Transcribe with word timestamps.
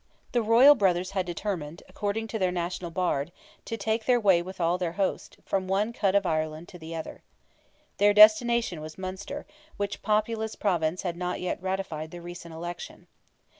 The 0.31 0.41
royal 0.41 0.73
brothers 0.73 1.11
had 1.11 1.27
determined, 1.27 1.83
according 1.87 2.25
to 2.29 2.39
their 2.39 2.51
national 2.51 2.89
Bard, 2.89 3.31
to 3.65 3.77
take 3.77 4.05
their 4.05 4.19
way 4.19 4.41
with 4.41 4.59
all 4.59 4.79
their 4.79 4.93
host, 4.93 5.37
from 5.45 5.67
one 5.67 5.93
end 6.01 6.15
of 6.15 6.25
Ireland 6.25 6.67
to 6.69 6.79
the 6.79 6.95
other. 6.95 7.21
Their 7.99 8.11
destination 8.11 8.81
was 8.81 8.97
Munster, 8.97 9.45
which 9.77 10.01
populous 10.01 10.55
province 10.55 11.03
had 11.03 11.15
not 11.17 11.39
yet 11.39 11.61
ratified 11.61 12.09
the 12.09 12.19
recent 12.19 12.51
election. 12.51 13.05